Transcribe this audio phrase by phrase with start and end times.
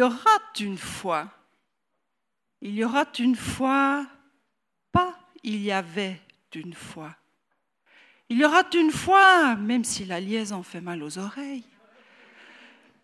[0.00, 1.28] y aura une fois,
[2.70, 4.06] il y aura une fois,
[4.92, 6.20] pas il y avait
[6.54, 7.16] une fois.
[8.28, 11.64] Il y aura une fois, même si la liaison fait mal aux oreilles,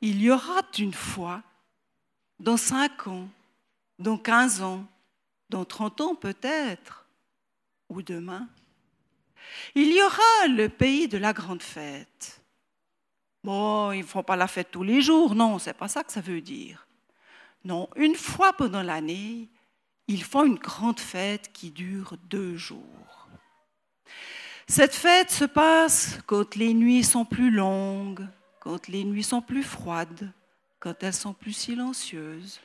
[0.03, 1.43] il y aura une fois,
[2.39, 3.29] dans cinq ans,
[3.99, 4.87] dans quinze ans,
[5.49, 7.05] dans trente ans peut-être,
[7.89, 8.47] ou demain,
[9.75, 12.41] il y aura le pays de la grande fête.
[13.43, 16.13] Bon, ils ne font pas la fête tous les jours, non, c'est pas ça que
[16.13, 16.87] ça veut dire.
[17.65, 19.49] Non, une fois pendant l'année,
[20.09, 23.29] ils font une grande fête qui dure deux jours.
[24.69, 28.27] Cette fête se passe quand les nuits sont plus longues,
[28.61, 30.33] quand les nuits sont plus froides,
[30.81, 32.61] quand elles sont plus silencieuses.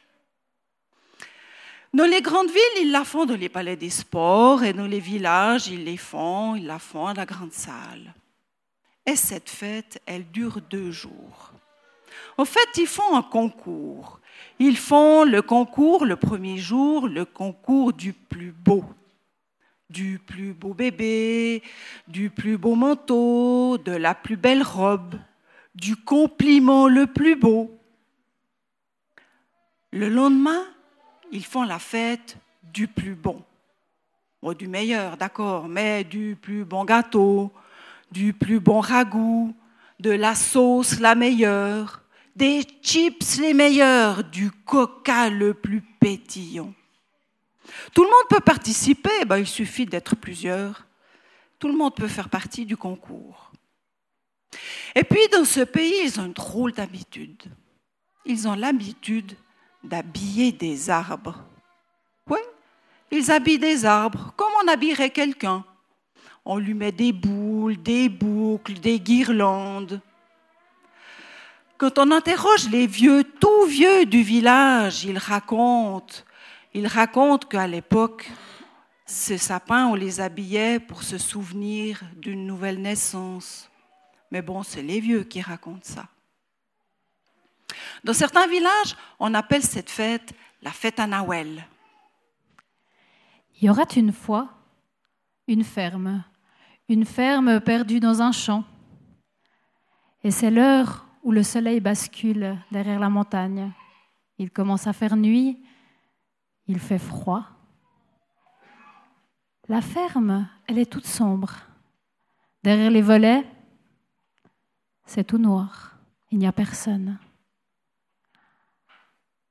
[1.93, 5.01] Dans les grandes villes, ils la font dans les palais des sports et dans les
[5.01, 8.13] villages, ils font, ils la font à la grande salle.
[9.05, 11.51] Et cette fête, elle dure deux jours.
[12.37, 14.20] En fait, ils font un concours.
[14.59, 18.83] Ils font le concours le premier jour, le concours du plus beau.
[19.89, 21.63] Du plus beau bébé,
[22.07, 25.15] du plus beau manteau, de la plus belle robe,
[25.75, 27.77] du compliment le plus beau.
[29.91, 30.63] Le lendemain,
[31.31, 33.43] ils font la fête du plus bon.
[34.57, 37.51] du meilleur, d'accord, mais du plus bon gâteau,
[38.11, 39.53] du plus bon ragoût,
[39.99, 42.00] de la sauce la meilleure,
[42.35, 46.73] des chips les meilleurs, du coca le plus pétillant.
[47.93, 50.85] Tout le monde peut participer, ben, il suffit d'être plusieurs.
[51.59, 53.51] Tout le monde peut faire partie du concours.
[54.95, 57.43] Et puis dans ce pays, ils ont une drôle d'habitude.
[58.25, 59.35] Ils ont l'habitude
[59.83, 61.43] d'habiller des arbres.
[62.27, 62.39] Oui,
[63.09, 65.63] ils habillent des arbres comme on habillerait quelqu'un.
[66.43, 70.01] On lui met des boules, des boucles, des guirlandes.
[71.81, 76.13] Quand on interroge les vieux, tout vieux du village, ils racontent,
[76.75, 78.29] ils racontent qu'à l'époque,
[79.03, 83.67] ces sapins, on les habillait pour se souvenir d'une nouvelle naissance.
[84.29, 86.05] Mais bon, c'est les vieux qui racontent ça.
[88.03, 91.65] Dans certains villages, on appelle cette fête la fête à Noël.
[93.59, 94.49] Il y aura une fois
[95.47, 96.23] une ferme,
[96.89, 98.65] une ferme perdue dans un champ.
[100.23, 103.71] Et c'est l'heure où le soleil bascule derrière la montagne.
[104.37, 105.61] Il commence à faire nuit,
[106.67, 107.45] il fait froid.
[109.67, 111.53] La ferme, elle est toute sombre.
[112.63, 113.45] Derrière les volets,
[115.05, 115.97] c'est tout noir.
[116.31, 117.17] Il n'y a personne.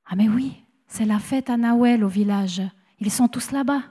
[0.07, 2.63] Ah mais oui, c'est la fête à Noël au village.
[2.99, 3.83] Ils sont tous là-bas.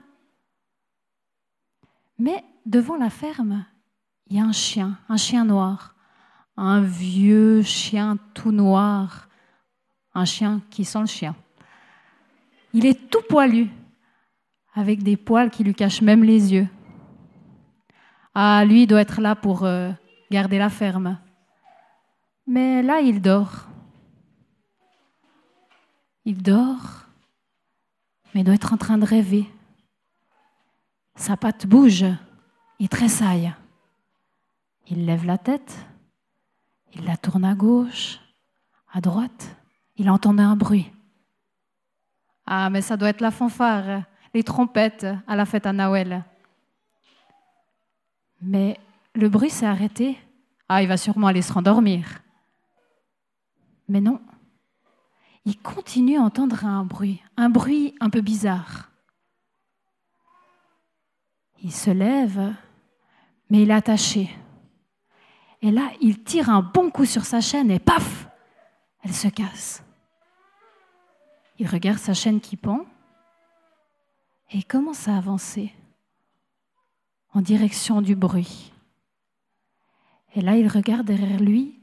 [2.17, 3.65] Mais devant la ferme,
[4.27, 5.95] il y a un chien, un chien noir
[6.59, 9.29] un vieux chien tout noir,
[10.13, 11.35] un chien qui sent le chien.
[12.73, 13.69] Il est tout poilu,
[14.73, 16.67] avec des poils qui lui cachent même les yeux.
[18.35, 19.91] Ah, lui doit être là pour euh,
[20.31, 21.17] garder la ferme.
[22.45, 23.69] Mais là, il dort.
[26.25, 27.05] Il dort,
[28.35, 29.45] mais doit être en train de rêver.
[31.15, 32.05] Sa patte bouge,
[32.79, 33.53] il tressaille.
[34.87, 35.85] Il lève la tête,
[36.93, 38.19] il la tourne à gauche,
[38.91, 39.55] à droite.
[39.95, 40.91] Il entendait un bruit.
[42.45, 46.23] Ah, mais ça doit être la fanfare, les trompettes à la fête à Noël.
[48.41, 48.79] Mais
[49.13, 50.17] le bruit s'est arrêté.
[50.67, 52.21] Ah, il va sûrement aller se rendormir.
[53.87, 54.21] Mais non.
[55.45, 58.89] Il continue à entendre un bruit, un bruit un peu bizarre.
[61.61, 62.53] Il se lève,
[63.49, 64.29] mais il est attaché.
[65.61, 68.27] Et là, il tire un bon coup sur sa chaîne et paf,
[69.03, 69.83] elle se casse.
[71.57, 72.85] Il regarde sa chaîne qui pend
[74.51, 75.73] et commence à avancer
[77.33, 78.71] en direction du bruit.
[80.35, 81.79] Et là, il regarde derrière lui,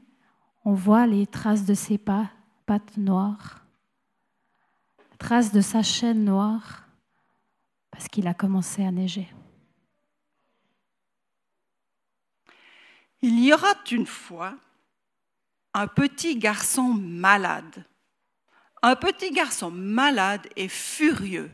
[0.65, 3.65] on voit les traces de ses pattes noires,
[5.19, 6.87] traces de sa chaîne noire,
[7.91, 9.27] parce qu'il a commencé à neiger.
[13.21, 14.53] Il y aura une fois
[15.73, 17.85] un petit garçon malade.
[18.83, 21.49] Un petit garçon malade et furieux,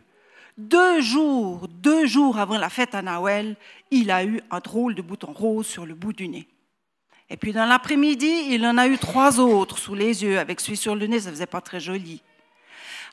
[0.57, 3.56] deux jours, deux jours avant la fête à Noël,
[3.92, 6.48] il a eu un drôle de bouton rose sur le bout du nez.
[7.30, 10.38] Et puis dans l'après-midi, il en a eu trois autres sous les yeux.
[10.38, 12.21] Avec celui sur le nez, ça faisait pas très joli.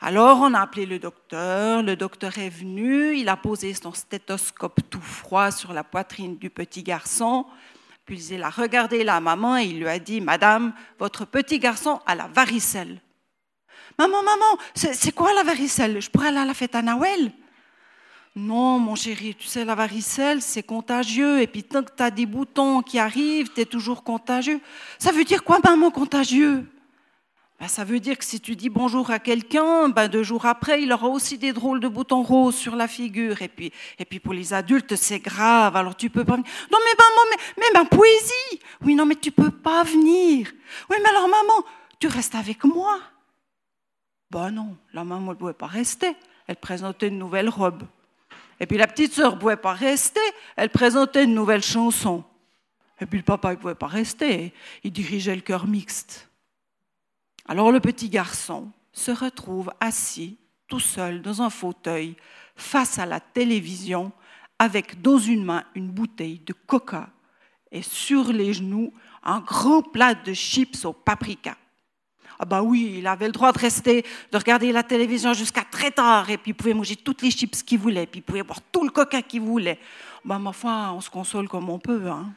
[0.03, 4.81] Alors on a appelé le docteur, le docteur est venu, il a posé son stéthoscope
[4.89, 7.47] tout froid sur la poitrine du petit garçon,
[8.11, 12.01] puis il a regardé la maman et il lui a dit, Madame, votre petit garçon
[12.07, 13.01] a la varicelle.
[13.97, 16.03] Maman, maman, c'est quoi la varicelle?
[16.03, 17.33] Je pourrais aller à la fête à Noël
[18.37, 21.43] non, mon chéri, tu sais, la varicelle, c'est contagieux.
[21.43, 24.61] Et puis, tant que tu as des boutons qui arrivent, tu es toujours contagieux.
[25.01, 26.65] Ça veut dire quoi, maman, contagieux?
[27.61, 30.83] Ben, Ça veut dire que si tu dis bonjour à quelqu'un, ben, deux jours après,
[30.83, 33.43] il aura aussi des drôles de boutons roses sur la figure.
[33.43, 35.77] Et puis, et puis pour les adultes, c'est grave.
[35.77, 36.51] Alors, tu peux pas venir.
[36.73, 40.51] Non, mais maman, mais, mais ma poésie Oui, non, mais tu peux pas venir.
[40.89, 41.65] Oui, mais alors, maman,
[41.99, 42.99] tu restes avec moi
[44.31, 46.17] Ben non, la maman ne pouvait pas rester.
[46.47, 47.85] Elle présentait une nouvelle robe.
[48.59, 50.21] Et puis la petite sœur ne pouvait pas rester,
[50.57, 52.23] elle présentait une nouvelle chanson.
[53.01, 54.53] Et puis le papa ne pouvait pas rester,
[54.85, 56.30] il dirigeait le chœur mixte.
[57.51, 60.39] Alors le petit garçon se retrouve assis
[60.69, 62.15] tout seul dans un fauteuil
[62.55, 64.13] face à la télévision
[64.57, 67.09] avec dans une main une bouteille de coca
[67.73, 68.95] et sur les genoux
[69.25, 71.57] un grand plat de chips au paprika.
[72.39, 75.91] Ah bah oui, il avait le droit de rester, de regarder la télévision jusqu'à très
[75.91, 78.61] tard, et puis il pouvait manger toutes les chips qu'il voulait, puis il pouvait boire
[78.71, 79.81] tout le coca qu'il voulait.
[80.25, 82.07] Bah ma foi, on se console comme on peut.
[82.07, 82.33] Hein.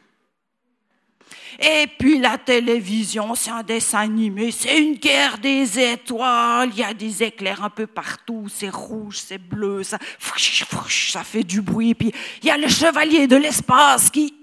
[1.59, 6.83] Et puis la télévision, c'est un dessin animé, c'est une guerre des étoiles, il y
[6.83, 11.93] a des éclairs un peu partout, c'est rouge, c'est bleu, ça, ça fait du bruit,
[11.93, 14.33] puis il y a le chevalier de l'espace qui...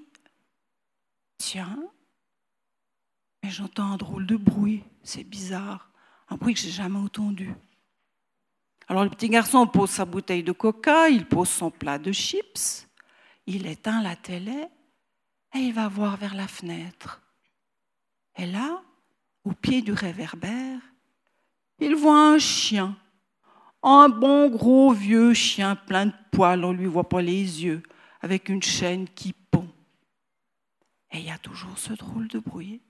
[1.38, 1.78] Tiens,
[3.42, 4.84] mais j'entends un drôle de bruit.
[5.02, 5.90] C'est bizarre.
[6.28, 7.54] Un bruit que j'ai jamais entendu.
[8.88, 12.88] Alors le petit garçon pose sa bouteille de coca, il pose son plat de chips,
[13.46, 14.66] il éteint la télé
[15.55, 17.23] et il va voir vers la fenêtre.
[18.37, 18.82] Et là,
[19.44, 20.81] au pied du réverbère,
[21.79, 22.97] il voit un chien,
[23.82, 27.82] un bon gros vieux chien plein de poils, on ne lui voit pas les yeux,
[28.20, 29.69] avec une chaîne qui pond.
[31.11, 32.81] Et il y a toujours ce drôle de bruit.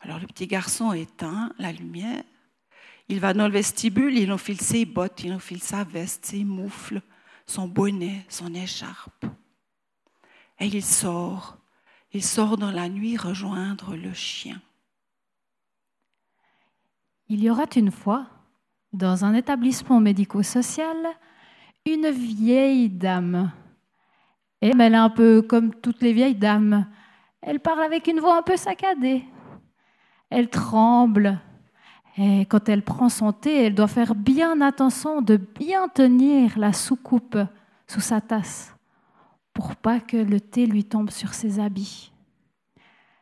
[0.00, 2.24] Alors le petit garçon éteint la lumière.
[3.08, 7.02] Il va dans le vestibule, il enfile ses bottes, il enfile sa veste, ses moufles,
[7.46, 9.26] son bonnet, son écharpe.
[10.60, 11.56] Et il sort.
[12.12, 14.60] Il sort dans la nuit rejoindre le chien.
[17.28, 18.26] Il y aura une fois,
[18.92, 20.96] dans un établissement médico-social,
[21.86, 23.52] une vieille dame.
[24.60, 26.86] Et elle est un peu comme toutes les vieilles dames.
[27.40, 29.24] Elle parle avec une voix un peu saccadée.
[30.28, 31.40] Elle tremble.
[32.18, 36.74] Et quand elle prend son thé, elle doit faire bien attention de bien tenir la
[36.74, 37.38] soucoupe
[37.86, 38.74] sous sa tasse
[39.60, 42.12] pour pas que le thé lui tombe sur ses habits.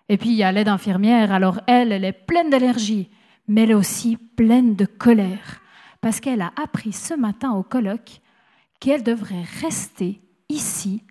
[0.09, 3.11] Et puis il y a l'aide infirmière, alors elle, elle est pleine d'énergie,
[3.49, 5.61] mais elle est aussi pleine de colère,
[6.01, 8.21] parce qu'elle a appris ce matin au colloque
[8.79, 11.03] qu'elle devrait rester ici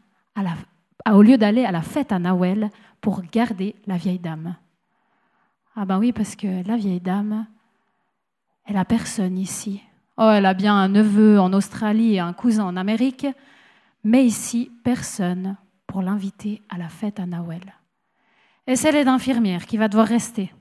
[1.12, 2.70] au lieu d'aller à la fête à Noël
[3.02, 4.56] pour garder la vieille dame.
[5.76, 7.48] Ah ben oui, parce que la vieille dame,
[8.64, 9.82] elle a personne ici.
[10.18, 13.28] Oh, elle a bien un neveu en Australie et un cousin en Amérique,
[14.07, 17.76] mais ici, personne pour l'inviter à la fête à Noël.
[18.66, 20.54] Et c'est l'aide infirmière qui va devoir rester.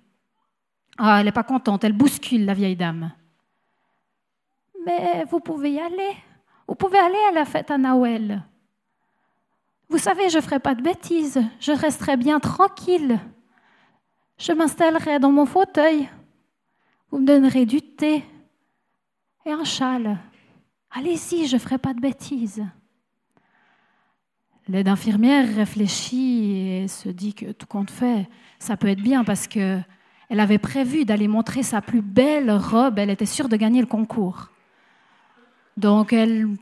[0.98, 3.12] Ah, elle n'est pas contente, elle bouscule la vieille dame.
[4.84, 6.16] Mais vous pouvez y aller.
[6.66, 8.42] Vous pouvez aller à la fête à Noël.
[9.88, 11.40] Vous savez, je ne ferai pas de bêtises.
[11.60, 13.20] Je resterai bien tranquille.
[14.38, 16.08] Je m'installerai dans mon fauteuil.
[17.12, 18.24] Vous me donnerez du thé
[19.44, 20.18] et un châle.
[20.90, 22.66] Allez-y, je ne ferai pas de bêtises.
[24.68, 29.46] L'aide infirmière réfléchit et se dit que tout compte fait, ça peut être bien parce
[29.46, 29.78] que
[30.28, 32.98] elle avait prévu d'aller montrer sa plus belle robe.
[32.98, 34.50] Elle était sûre de gagner le concours.
[35.76, 36.56] Donc elle,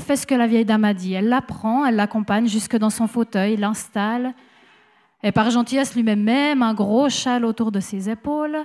[0.00, 1.14] fait ce que la vieille dame a dit.
[1.14, 4.34] Elle la prend, elle l'accompagne jusque dans son fauteuil, l'installe
[5.22, 8.58] et par gentillesse lui met même un gros châle autour de ses épaules,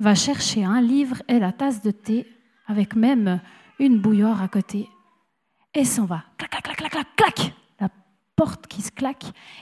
[0.00, 2.26] va chercher un livre et la tasse de thé,
[2.66, 3.40] avec même
[3.78, 4.88] une bouilloire à côté,
[5.74, 6.24] et s'en va.
[6.36, 7.57] Clac, clac, clac, clac, clac, La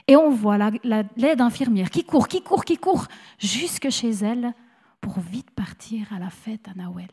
[0.07, 4.53] et on voit l'aide infirmière qui court, qui court, qui court, jusque chez elle
[5.01, 7.11] pour vite partir à la fête à Noël.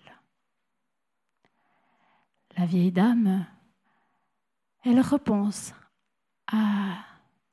[2.57, 3.47] La vieille dame,
[4.85, 5.75] elle repense
[6.51, 6.99] à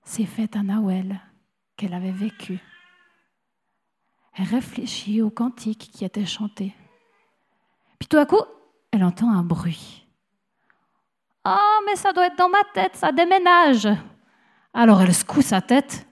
[0.04, 1.20] ces fêtes à Noël
[1.76, 2.60] qu'elle avait vécu.
[4.34, 6.74] Elle réfléchit au cantique qui était chanté.
[8.00, 8.42] Puis tout à coup,
[8.92, 10.08] elle entend un bruit.
[11.44, 13.88] Ah, mais ça doit être dans ma tête, ça déménage.
[14.74, 16.08] Alors elle secoue sa tête,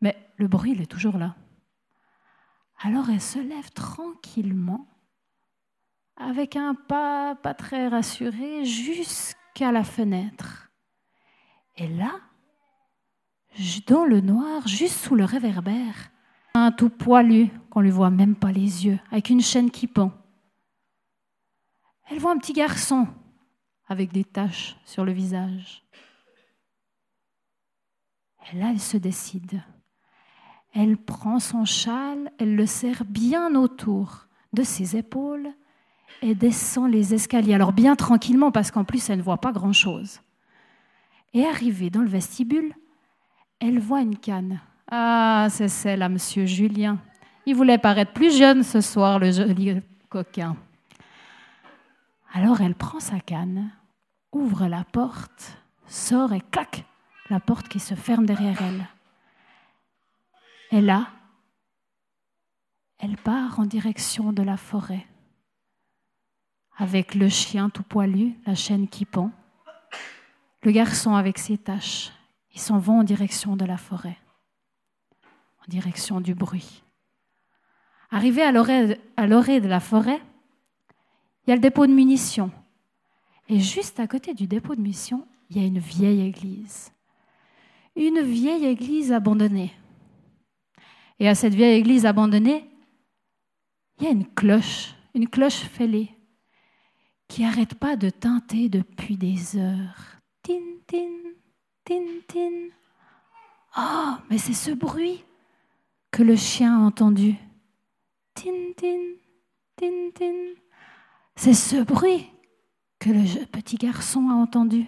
[0.00, 1.36] mais le bruit, il est toujours là.
[2.82, 4.88] Alors elle se lève tranquillement,
[6.16, 10.70] avec un pas pas très rassuré, jusqu'à la fenêtre.
[11.76, 12.12] Et là,
[13.86, 16.10] dans le noir, juste sous le réverbère,
[16.54, 20.12] un tout poilu qu'on lui voit même pas les yeux, avec une chaîne qui pend.
[22.08, 23.06] Elle voit un petit garçon
[23.86, 25.84] avec des taches sur le visage.
[28.52, 29.62] Et là, elle se décide.
[30.72, 35.48] Elle prend son châle, elle le serre bien autour de ses épaules
[36.22, 37.54] et descend les escaliers.
[37.54, 40.20] Alors bien tranquillement, parce qu'en plus, elle ne voit pas grand-chose.
[41.32, 42.74] Et arrivée dans le vestibule,
[43.60, 44.60] elle voit une canne.
[44.90, 46.98] Ah, c'est celle à Monsieur Julien.
[47.46, 50.56] Il voulait paraître plus jeune ce soir, le joli coquin.
[52.32, 53.70] Alors elle prend sa canne,
[54.32, 56.84] ouvre la porte, sort et clac,
[57.30, 58.86] la porte qui se ferme derrière elle.
[60.72, 61.08] Et là,
[62.98, 65.06] elle part en direction de la forêt,
[66.76, 69.30] avec le chien tout poilu, la chaîne qui pend,
[70.62, 72.12] le garçon avec ses taches.
[72.52, 74.18] Ils s'en vont en direction de la forêt,
[75.60, 76.82] en direction du bruit.
[78.10, 80.20] Arrivé à l'orée de la forêt,
[81.46, 82.50] il y a le dépôt de munitions.
[83.48, 86.92] Et juste à côté du dépôt de munitions, il y a une vieille église.
[87.96, 89.72] Une vieille église abandonnée.
[91.18, 92.64] Et à cette vieille église abandonnée,
[93.98, 96.10] il y a une cloche, une cloche fêlée,
[97.28, 100.18] qui n'arrête pas de teinter depuis des heures.
[100.42, 101.32] Tin, tin,
[101.84, 102.68] tin, tin.
[103.76, 105.22] Oh, mais c'est ce bruit
[106.10, 107.34] que le chien a entendu.
[108.34, 109.14] Tin, tin,
[109.76, 110.54] tin, tin.
[111.36, 112.26] C'est ce bruit
[112.98, 114.86] que le petit garçon a entendu.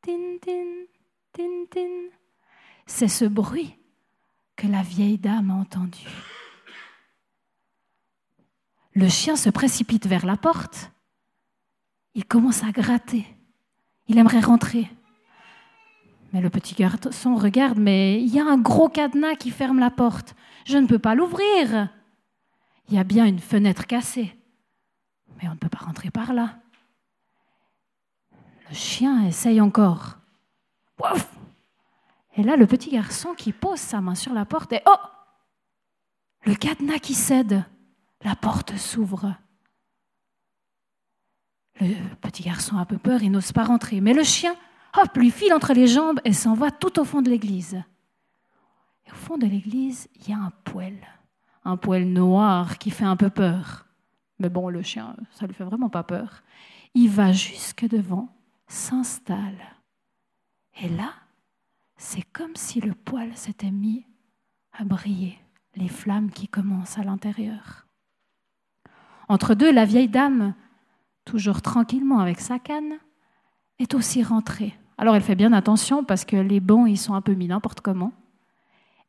[0.00, 0.86] Tin, tin,
[1.34, 2.08] tin, tin.
[2.86, 3.76] C'est ce bruit
[4.56, 6.06] que la vieille dame a entendu.
[8.94, 10.92] Le chien se précipite vers la porte.
[12.14, 13.26] Il commence à gratter.
[14.06, 14.88] Il aimerait rentrer.
[16.32, 19.90] Mais le petit garçon regarde, mais il y a un gros cadenas qui ferme la
[19.90, 20.36] porte.
[20.64, 21.88] Je ne peux pas l'ouvrir.
[22.88, 24.36] Il y a bien une fenêtre cassée.
[25.42, 26.60] Mais on ne peut pas rentrer par là.
[28.68, 30.18] Le chien essaye encore.
[32.36, 34.96] Et là, le petit garçon qui pose sa main sur la porte et oh
[36.44, 37.64] Le cadenas qui cède.
[38.22, 39.34] La porte s'ouvre.
[41.80, 44.00] Le petit garçon a un peu peur, il n'ose pas rentrer.
[44.00, 44.54] Mais le chien,
[44.96, 47.82] hop, lui file entre les jambes et s'en va tout au fond de l'église.
[49.06, 51.06] Et au fond de l'église, il y a un poêle.
[51.64, 53.86] Un poêle noir qui fait un peu peur.
[54.38, 56.42] Mais bon, le chien, ça lui fait vraiment pas peur.
[56.94, 58.28] Il va jusque devant,
[58.66, 59.58] s'installe.
[60.82, 61.12] Et là,
[61.96, 64.04] c'est comme si le poêle s'était mis
[64.72, 65.38] à briller,
[65.76, 67.86] les flammes qui commencent à l'intérieur.
[69.28, 70.54] Entre deux, la vieille dame,
[71.24, 72.98] toujours tranquillement avec sa canne,
[73.78, 74.78] est aussi rentrée.
[74.98, 77.80] Alors elle fait bien attention parce que les bancs, ils sont un peu mis n'importe
[77.80, 78.12] comment.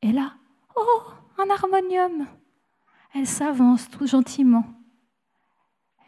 [0.01, 0.33] Et là,
[0.75, 1.01] oh,
[1.37, 2.27] un harmonium
[3.13, 4.65] Elle s'avance tout gentiment.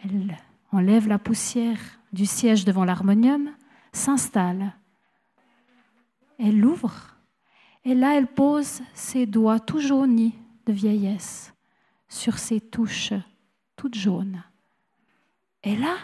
[0.03, 0.37] Elle
[0.71, 1.79] enlève la poussière
[2.13, 3.49] du siège devant l'harmonium,
[3.91, 4.73] s'installe
[6.39, 7.15] elle l'ouvre
[7.85, 11.53] et là elle pose ses doigts tout jaunis de vieillesse
[12.07, 13.13] sur ses touches
[13.77, 14.43] toutes jaunes.
[15.63, 15.95] Et là,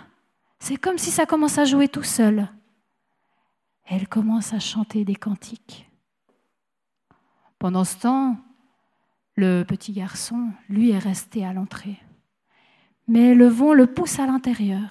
[0.60, 2.48] c'est comme si ça commence à jouer tout seul.
[3.86, 5.90] Elle commence à chanter des cantiques.
[7.60, 8.38] Pendant ce temps,
[9.36, 12.00] le petit garçon, lui, est resté à l'entrée.
[13.08, 14.90] Mais le vent le pousse à l'intérieur.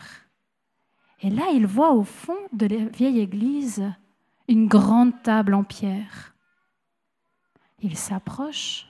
[1.21, 3.85] Et là, il voit au fond de la vieille église
[4.53, 6.35] une grande table en pierre.
[7.81, 8.87] Il s'approche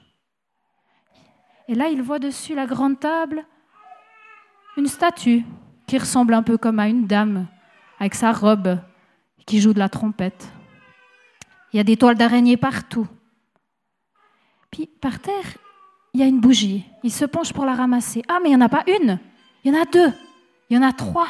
[1.69, 3.45] et là il voit dessus la grande table
[4.75, 5.45] une statue
[5.87, 7.47] qui ressemble un peu comme à une dame
[7.97, 8.77] avec sa robe
[9.45, 10.51] qui joue de la trompette.
[11.71, 13.07] Il y a des toiles d'araignée partout.
[14.69, 15.57] Puis par terre,
[16.13, 16.83] il y a une bougie.
[17.03, 18.21] Il se penche pour la ramasser.
[18.27, 19.17] Ah, mais il n'y en a pas une,
[19.63, 20.11] il y en a deux,
[20.69, 21.29] il y en a trois.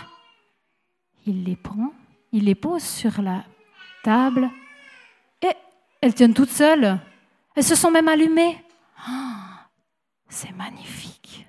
[1.28, 1.94] Il les prend,
[2.32, 3.44] il les pose sur la
[4.04, 4.52] table.
[5.42, 5.54] Et
[6.02, 7.00] elles tiennent toutes seules.
[7.56, 8.64] Elles se sont même allumées.
[9.08, 9.68] Ah,
[10.30, 11.48] c'est magnifique.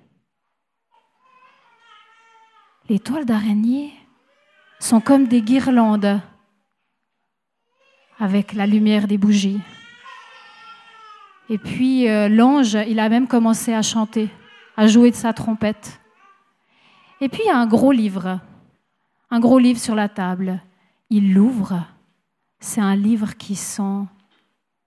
[2.88, 3.92] Les toiles d'araignée
[4.78, 6.20] sont comme des guirlandes
[8.18, 9.60] avec la lumière des bougies.
[11.48, 14.30] Et puis euh, l'ange, il a même commencé à chanter,
[14.76, 16.00] à jouer de sa trompette.
[17.20, 18.40] Et puis il y a un gros livre,
[19.30, 20.62] un gros livre sur la table.
[21.10, 21.86] Il l'ouvre.
[22.66, 24.06] C'est un livre qui sent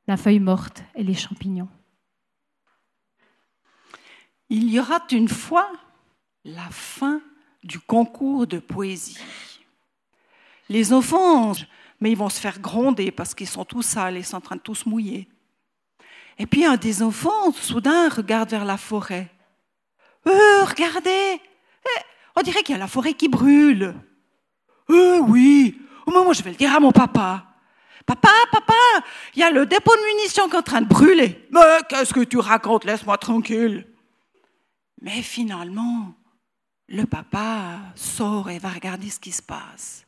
[0.08, 1.70] la feuille morte et les champignons.
[4.50, 5.72] Il y aura une fois
[6.44, 7.22] la fin
[7.64, 9.20] du concours de poésie.
[10.70, 11.52] Les enfants,
[12.02, 14.56] mais ils vont se faire gronder parce qu'ils sont tous sales, ils sont en train
[14.56, 15.30] de tous mouiller.
[16.40, 19.32] Et puis un des enfants, soudain, regarde vers la forêt.
[20.26, 22.02] Euh, regardez, eh,
[22.36, 23.94] on dirait qu'il y a la forêt qui brûle.
[24.90, 27.48] Euh, oui, au moment je vais le dire à mon papa.
[28.08, 28.74] Papa, papa,
[29.36, 31.46] il y a le dépôt de munitions qui est en train de brûler.
[31.52, 31.60] Mais
[31.90, 32.86] qu'est-ce que tu racontes?
[32.86, 33.86] Laisse-moi tranquille.
[35.02, 36.14] Mais finalement,
[36.88, 40.06] le papa sort et va regarder ce qui se passe.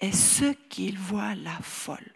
[0.00, 2.10] Et ce qu'il voit la folle.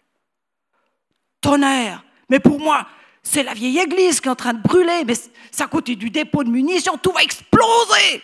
[1.39, 2.87] Tonnerre Mais pour moi,
[3.21, 5.13] c'est la vieille église qui est en train de brûler, mais
[5.51, 8.23] c'est à côté du dépôt de munitions, tout va exploser.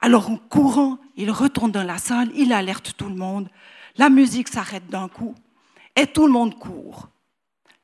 [0.00, 3.48] Alors en courant, il retourne dans la salle, il alerte tout le monde.
[3.96, 5.36] La musique s'arrête d'un coup
[5.96, 7.08] et tout le monde court.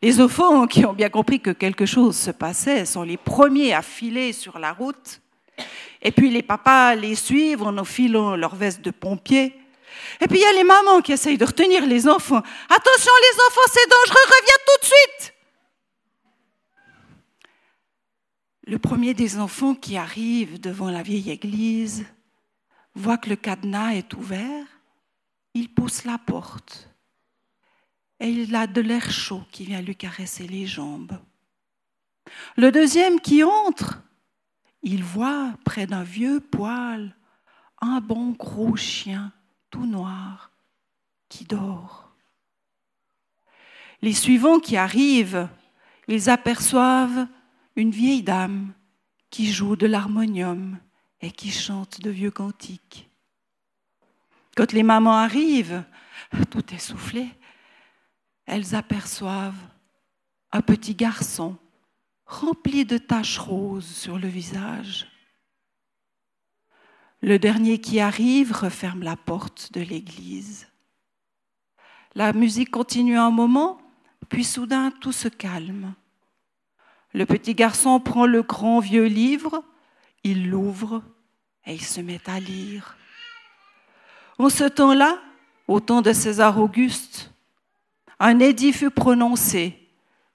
[0.02, 3.83] Les enfants qui ont bien compris que quelque chose se passait sont les premiers à
[3.83, 5.21] filer sur la route.
[6.02, 9.54] Et puis les papas les suivent en enfilant leur veste de pompier.
[10.21, 12.42] Et puis il y a les mamans qui essayent de retenir les enfants.
[12.69, 15.35] Attention les enfants, c'est dangereux, reviens tout de suite.
[18.64, 22.04] Le premier des enfants qui arrive devant la vieille église
[22.95, 24.66] voit que le cadenas est ouvert,
[25.54, 26.91] il pousse la porte
[28.23, 31.19] et il a de l'air chaud qui vient lui caresser les jambes.
[32.57, 34.00] Le deuxième qui entre,
[34.83, 37.17] il voit près d'un vieux poêle
[37.81, 39.33] un bon gros chien
[39.71, 40.52] tout noir
[41.29, 42.14] qui dort.
[44.02, 45.49] Les suivants qui arrivent,
[46.07, 47.26] ils aperçoivent
[47.75, 48.73] une vieille dame
[49.31, 50.79] qui joue de l'harmonium
[51.21, 53.11] et qui chante de vieux cantiques.
[54.57, 55.83] Quand les mamans arrivent,
[56.51, 57.27] tout essoufflé,
[58.46, 59.68] elles aperçoivent
[60.52, 61.57] un petit garçon
[62.26, 65.09] rempli de taches roses sur le visage.
[67.20, 70.68] Le dernier qui arrive referme la porte de l'église.
[72.14, 73.78] La musique continue un moment,
[74.28, 75.94] puis soudain tout se calme.
[77.14, 79.62] Le petit garçon prend le grand vieux livre,
[80.24, 81.02] il l'ouvre
[81.66, 82.96] et il se met à lire.
[84.38, 85.20] En ce temps-là,
[85.68, 87.32] au temps de César Auguste,
[88.22, 89.76] un édit fut prononcé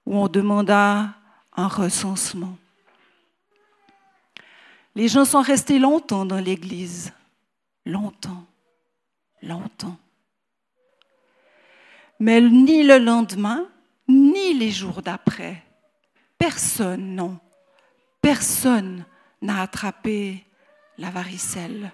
[0.05, 1.15] où on demanda
[1.55, 2.57] un recensement.
[4.93, 7.13] Les gens sont restés longtemps dans l'église,
[7.85, 8.45] longtemps,
[9.41, 9.97] longtemps.
[12.19, 13.65] Mais ni le lendemain,
[14.07, 15.63] ni les jours d'après,
[16.37, 17.39] Personne, non,
[18.21, 19.05] personne
[19.41, 20.45] n'a attrapé
[20.99, 21.91] la varicelle.